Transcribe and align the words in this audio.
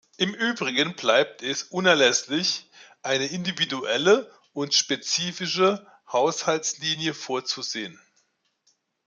Im 0.17 0.33
übrigen 0.33 0.95
bleibt 0.95 1.43
es 1.43 1.61
unerlässlich, 1.61 2.65
eine 3.03 3.27
individuelle 3.27 4.31
und 4.51 4.73
spezifische 4.73 5.85
Haushaltslinie 6.11 7.13
vorzusehen. 7.13 7.99